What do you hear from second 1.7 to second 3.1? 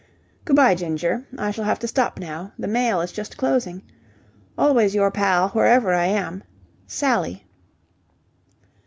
to stop now. The mail